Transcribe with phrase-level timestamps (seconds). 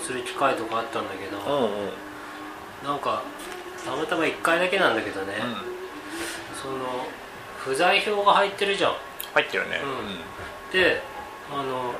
[0.00, 1.90] する機会とかあったんだけど、うんうん。
[2.84, 3.22] なんか
[3.84, 5.54] たまたま1回だけなんだけどね、うん。
[6.60, 7.06] その
[7.58, 8.94] 不在票が入ってるじゃん。
[9.34, 9.80] 入ってるね。
[10.72, 11.02] で
[11.52, 11.94] あの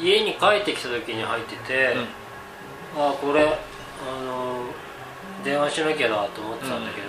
[0.00, 1.96] 家に帰ってきた時に入ってて、
[2.96, 4.64] あこれあの
[5.44, 7.00] 電話しなきゃなと思ってたんだけ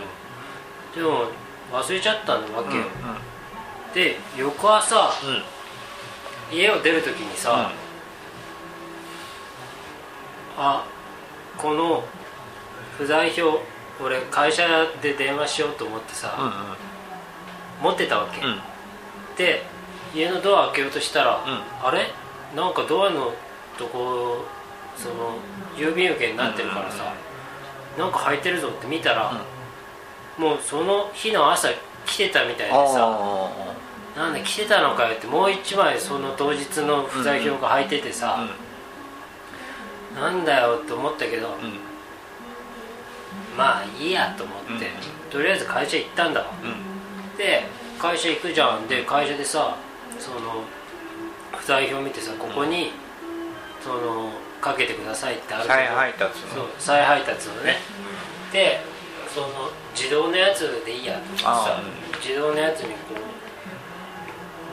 [1.01, 1.27] ど、でも
[1.71, 2.83] 忘れちゃったわうんけよ、
[3.93, 5.29] で翌朝うん。
[5.29, 5.43] うん
[6.49, 7.73] 家を出る時にさ、
[10.57, 10.85] あ
[11.57, 12.03] この
[12.97, 13.61] 不在票
[14.03, 14.67] 俺会社
[15.01, 18.47] で電話しようと思ってさ、うん持ってたわけ、うん。
[18.53, 18.59] うん
[19.37, 19.61] で
[20.15, 21.37] 家のドア開けようとしたら、ん。
[21.83, 22.07] あれ？
[22.55, 23.33] なんかドアの
[23.77, 24.45] とこ
[24.95, 25.35] その
[25.75, 27.13] 郵便受けになってるからさ、
[27.99, 29.31] なんか入ってるぞって見たら、
[30.39, 31.67] もうその日の朝
[32.07, 33.51] 来てたみたいでさあ
[34.15, 38.47] なんで来てたのかよってもう一枚その当日の不在票が入っててさ、
[40.19, 41.55] なんだよって思ったけど、
[43.57, 44.79] まあいいやと思って、うん。
[45.31, 46.47] とりあえず会社行ったんだわ。
[46.63, 47.37] うん。
[47.37, 47.63] で
[47.99, 48.87] 会社行くじゃん。
[48.87, 49.77] で会社でさ
[50.19, 50.63] その
[51.55, 52.91] 不在票見てさここに、
[53.81, 54.29] その
[54.59, 57.75] かけてくださいってあるけど再配達そうの再配達のね。
[58.51, 58.79] で
[59.33, 59.47] その
[59.95, 61.81] 自動のやつでいいやと思ってさあ
[62.23, 62.97] 自動のやつにこ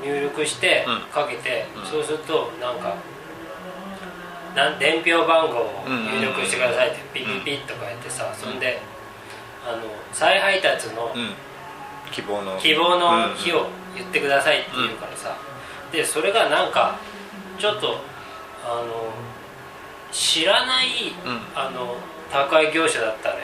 [0.03, 1.01] う入力してうん。
[1.11, 1.87] かけて、うん。
[1.87, 2.97] そうするとなんか
[4.55, 8.81] 伝票番号を入力してくださいってピッピッピッとかやってさそんで
[9.67, 11.35] あの再配達のうん。
[12.13, 12.57] 希望の。
[12.59, 13.67] 希望の日を
[13.97, 15.37] 言ってくださいって言うからさ。
[15.91, 16.99] でそれがなんか
[17.59, 17.99] ちょっと
[18.65, 19.11] あの
[20.13, 20.87] 知らない
[21.25, 21.41] うん。
[21.55, 21.97] あの
[22.31, 23.43] 宅配業者だったのよ。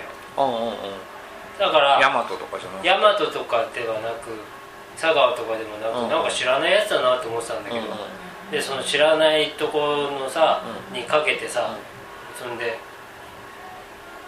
[1.58, 4.38] だからヤマトとかじゃなくて大和とかではなく
[4.96, 6.08] 佐川とかでもなく、うん。
[6.08, 7.86] なんか知らないやつだなと思ってたんだけど、
[8.50, 10.96] でその知らないところのさ、うん。
[10.96, 11.76] にかけてさ、
[12.36, 12.78] そんで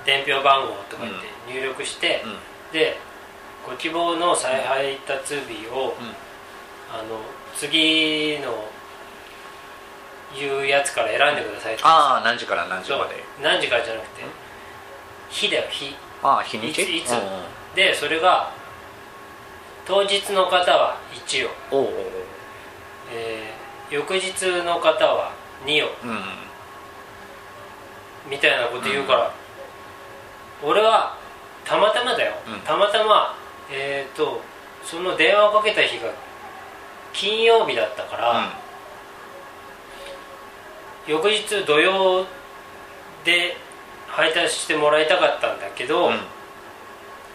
[0.07, 2.39] 伝票番号とか言って入力して、うん。
[2.73, 2.97] で
[3.67, 6.15] ご希望の再配達日を、うん。
[6.95, 7.21] あの
[7.57, 8.69] 次の
[10.35, 11.83] いうやつから選んでくださいって。
[11.85, 13.17] ああ何時から何時まで。
[13.43, 14.23] 何時からじゃなくて
[15.31, 15.97] 日だよ日。
[16.23, 16.83] ああ日にち？
[16.83, 17.13] いつ
[17.75, 18.53] でそれが
[19.85, 20.97] 当日の方は
[21.27, 21.93] 1を、おうおう。
[23.13, 23.52] えー
[23.93, 25.33] 翌日の方は
[25.67, 25.91] 2を
[28.29, 29.33] みたいなこと言うから、
[30.65, 31.19] 俺は
[31.65, 32.61] たまたまだよ、うん。
[32.61, 33.37] たまたま
[33.71, 34.41] えっ、と
[34.83, 36.11] その電話をかけた日が
[37.13, 38.53] 金曜日だったから、
[41.07, 42.25] 翌日土曜
[43.25, 43.57] で
[44.09, 46.13] 配達してもらいたかったんだけど、うん。
[46.15, 46.19] うん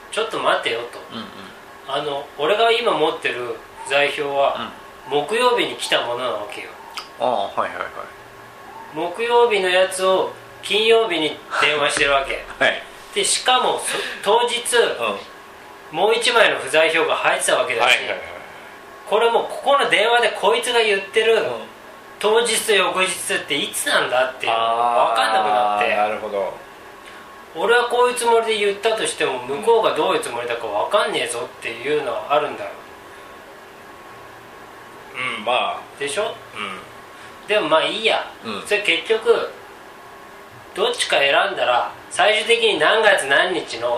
[0.10, 1.00] ちょっと待てよと。
[1.14, 1.26] うん
[1.90, 4.72] あの俺が今持ってる不在票は
[5.10, 6.70] 木曜日に来たものなわけよ。
[7.20, 7.88] ああはいはいはい。
[8.94, 10.32] 木曜日のやつを
[10.62, 12.44] 金曜日に電話してるわけ。
[12.64, 12.84] はい。
[13.14, 15.98] でしかもそ当日うん。
[15.98, 18.20] もう一枚の不在票が入ってたわけだし、はいはいはい。
[19.10, 21.44] これもうここの電話でこいつが言ってる、うん。
[22.20, 24.66] 当日と翌日っていつなんだっていうのが
[25.16, 25.96] 分かんなくなって。
[25.96, 26.54] なるほど。
[27.56, 32.70] 俺はこういうつもりで言ったとしても向こうがどういうつもりだか分かんねえぞっていうのはあるんだよ。
[32.82, 32.87] うん
[35.48, 36.24] まあでしょ？
[36.24, 38.62] うでもまあいいや、うん。
[38.68, 39.50] それ結局
[40.76, 43.98] どっちか選んだら最終的に何月何日の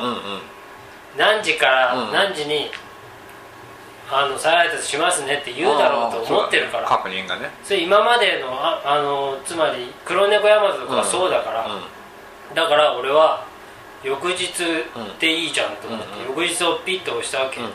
[1.17, 2.69] 何時からうん何時に、
[4.11, 6.83] あの再配達しますねって言うだろうと思ってるから。
[6.83, 6.89] ね。
[6.89, 7.49] 確認がね。
[7.63, 11.79] それ今までのああのつまり黒猫ヤマトとかはそうだから、う
[12.51, 12.55] ん。
[12.55, 13.43] だから俺は
[14.03, 14.47] 翌日
[15.19, 17.69] でいいじゃんと思って、うん翌日をピッと押したわけ、うん。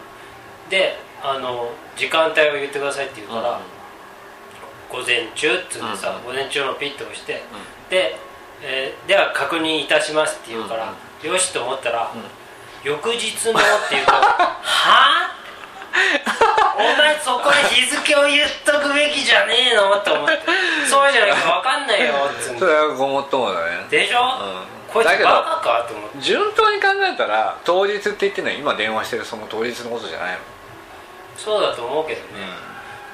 [0.70, 0.96] で
[1.26, 5.00] あの時間帯を言ってくださいって言うから、うん。
[5.00, 6.24] 午前中っつってさ、うん。
[6.24, 7.42] 午前中のピッと押して、
[7.88, 8.16] で、
[8.62, 12.12] えーでは確認いたしますって言うから、よしと思ったら、
[12.82, 13.54] 翌日のっ
[13.88, 15.34] て言うと はあ
[16.76, 19.96] お前そこで日付を言っとくべきじゃねえの？
[20.00, 20.38] と思って。
[20.86, 23.86] そうじゃなきゃ分かんないよっつうんそれはごもっともだね。
[23.88, 24.92] でしょ、うん。
[24.92, 26.18] こいつバカかと思って。
[26.18, 30.38] 順当に考えたら当日って言ってるのは今電話してるその当日のことじゃないの
[31.36, 32.26] そうだと思うけどね、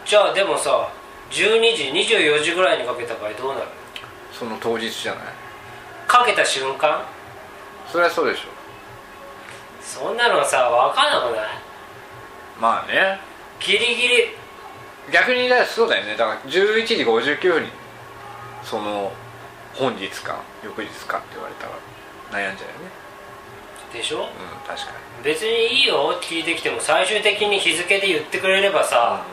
[0.05, 0.91] じゃあでもさ
[1.31, 3.67] 12時24時ぐらいにかけた場合どうなる？
[4.33, 5.25] その当日じゃない？
[6.07, 7.05] かけた瞬間？
[7.91, 8.43] それはそうでしょ。
[9.83, 11.49] そんなのさ分かんなくない？
[12.61, 13.19] まあね。
[13.59, 14.29] ギリギリ。
[15.13, 16.17] 逆にだからそうだよね。
[16.17, 17.69] だから11時59分に
[18.63, 19.13] その
[19.75, 21.73] 本日か翌日かって言われたら
[22.31, 22.91] 悩んじゃうよね
[23.93, 24.19] でしょ？
[24.19, 24.25] うん
[24.67, 24.93] 確か
[25.23, 26.19] 別にいいよ。
[26.23, 29.25] 聞いてきても最終的に日付で言ってくれればにさ、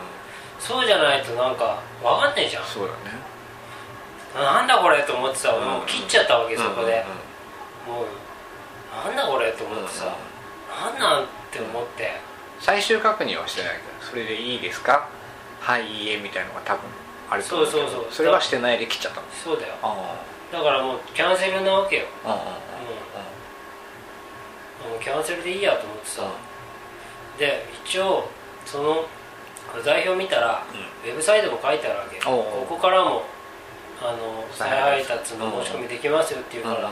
[0.60, 2.66] そうじゃないとなんか分かんないじゃん。
[2.66, 3.18] そうだね。
[4.36, 7.06] なんだこれと思ってさ俺もう切っちゃったわけそこで。
[7.88, 8.04] うんうんうん。
[8.04, 10.16] もうなんだこれと思ってさ。
[10.70, 12.12] なんなんって思って。
[12.60, 15.08] 最終確認はしてないけどそれでいいですか？
[15.62, 16.82] はいいいえみたいなのが多分
[17.30, 18.06] あると思うそうそうそう。
[18.12, 19.28] それはしてないで切っちゃったの。
[19.32, 19.76] そうだよ。
[19.84, 20.16] あ
[20.52, 22.06] だからもうキャンセルなわけよ。
[22.26, 22.34] あうん。
[22.34, 22.38] うん
[24.86, 26.32] もうキャンセルでいいやと思ってさ。
[27.40, 28.30] で一応
[28.66, 29.06] その
[29.86, 30.66] 代表見たら
[31.06, 32.20] ウェブサイトも書いてあるわけ。
[32.20, 33.24] ここからも
[34.02, 36.92] あの再再配配達達の申し込みできますよっていうから、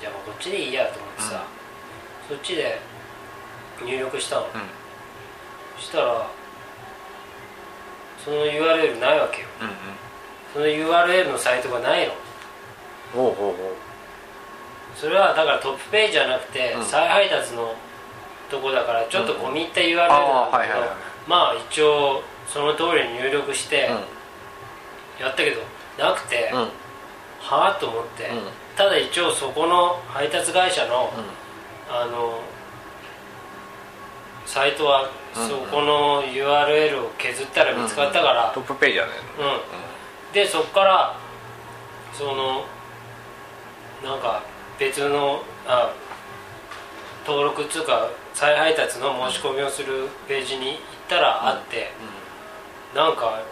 [0.00, 1.44] じゃあもうこっちでいいやと思ってさ、
[2.28, 2.78] そっちで
[3.84, 4.48] 入力したの、うん。
[5.76, 6.30] そしたら
[8.24, 9.48] その URL ないわけよ。
[10.52, 12.14] その URL のサイトがないの。
[13.14, 13.74] ほうほうほ
[14.96, 16.84] それはだからトップページじゃなくて、うん。
[16.84, 17.74] 再配達の
[18.50, 20.80] とこだからちょっと込み入った URL なんだけど
[21.26, 23.88] まあ一応その通りに入力して
[25.18, 25.62] うやったけど
[25.98, 26.50] なくて、
[27.40, 28.40] はあと思って、うん。
[28.76, 31.94] ただ一応そこの配達会社の、うん。
[31.94, 32.40] あの
[34.46, 35.48] サイトはうん。
[35.48, 39.12] そこの URL を削ったら見つかったから、トップページだね。
[39.38, 40.34] うん。
[40.34, 41.16] でそこから
[42.12, 42.64] その
[44.02, 44.42] なんか
[44.78, 45.92] 別のあ
[47.26, 50.78] 登録っつうか再配達の申し込みをするページに行っ
[51.08, 51.92] たらあって、
[52.94, 53.42] なんか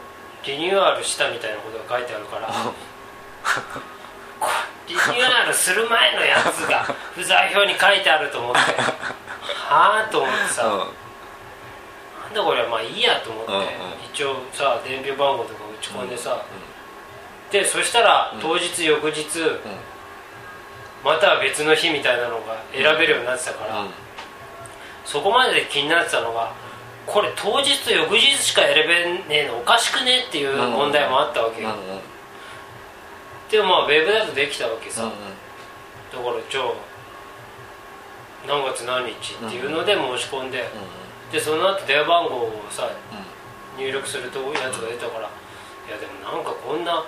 [0.45, 2.49] リニューアルしたみたいなことが書いてあるから
[4.41, 4.49] こ
[4.89, 6.83] リニューアルする前のやつが
[7.15, 13.67] 不在表に書いてあると思ってはあと思ってさ、なんだこれまあいいやと思って、うんうん。
[14.13, 16.43] 一応さ電話番号とか打ち込んでさ、
[17.51, 19.23] でそしたら当日翌日、
[21.05, 23.87] または別の日みたいなのが選べるようになってたから、
[25.05, 26.55] そこまでで気になってたのが
[27.07, 31.71] これ当日と翌日しか選べねえのおかしくねっていう問題もあったわけよ、
[33.51, 35.15] でもまあウェブだとできたわけさ、だか
[36.15, 36.65] らじゃあ
[38.47, 40.65] 何月何日っていうので申し込んで、
[41.33, 42.91] でその後電話番号をさ
[43.79, 45.31] 入力するとやつが出たから、
[45.89, 47.05] いやでもなんかこんな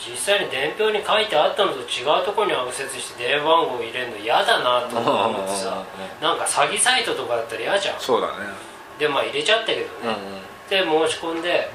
[0.00, 5.84] 実際に伝票に書いてあったのと違うところにアクセスして電話番号を入れるの嫌だなと思ってさ
[6.22, 8.00] なんか詐欺サイトとかだったら嫌じゃん。
[8.00, 8.32] そうだね。
[8.98, 9.86] でまあ入れちゃったけどね、
[10.70, 11.70] で申し込んで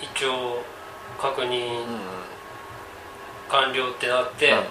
[0.00, 0.62] 一応
[1.20, 1.84] 確認
[3.48, 4.62] 完了ってなって、あ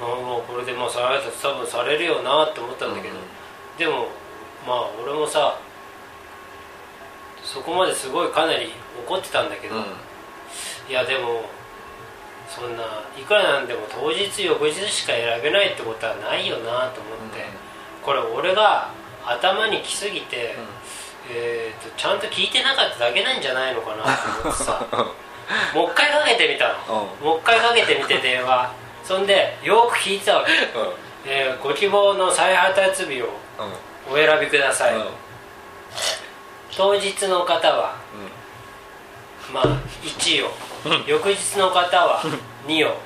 [0.00, 3.14] あもうこれでまあ再配達多分されるよなって思ったんだけど、
[3.78, 4.08] でも
[4.66, 5.58] まあ俺もさ
[7.42, 8.70] そこまですごいかなり
[9.06, 9.76] 怒ってたんだけど、
[10.88, 11.42] いやでも
[12.48, 12.84] そんな
[13.18, 16.90] いくらなんでも当日翌日しか選べないってことはないよなと思っ
[17.34, 17.44] て、
[18.04, 18.90] これ俺が
[19.24, 20.54] 頭に来すぎて、
[21.30, 24.86] えー、とちゃんと聞いてなかっただけなんじゃないのかなと思ってさ。
[25.74, 28.68] もう一回かけてみたの、もう一回かけてみて電話。
[29.04, 30.50] そんでよく聞いてたわけ、
[31.24, 33.28] えーご希望の再配達日を
[34.10, 34.94] お選びください、
[36.76, 37.94] 当日の方は、
[39.52, 39.64] まあ
[40.02, 40.50] 1を、
[41.06, 42.22] 翌日の方は
[42.66, 42.96] 2を、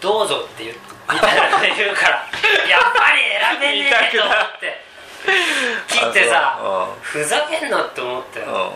[0.00, 0.76] どうぞって言う
[1.12, 2.26] みたいなこと言うから
[2.68, 3.22] やっぱり
[3.58, 4.86] 選べねえと思って。
[5.88, 8.72] 切ってさふざけんなって思ったよ